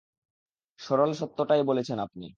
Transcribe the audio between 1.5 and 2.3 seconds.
বলেছেন আপনি।